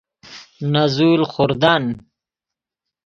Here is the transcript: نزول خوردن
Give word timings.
نزول 0.73 1.21
خوردن 1.31 1.83